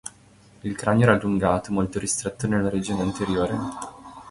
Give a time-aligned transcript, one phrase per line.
[0.61, 3.55] Il cranio era allungato, molto ristretto nella regione anteriore.